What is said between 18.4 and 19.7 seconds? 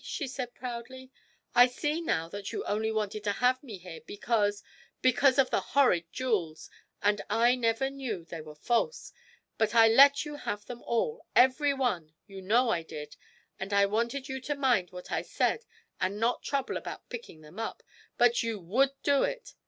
you would do it!